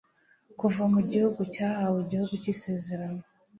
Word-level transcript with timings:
kuva 0.59 0.83
mu 0.93 0.99
gihugu 1.09 1.41
cyahawe 1.53 1.97
igihugu 2.05 2.33
cy'isezerano 2.41 3.21